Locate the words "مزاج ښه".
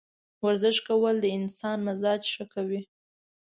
1.87-2.45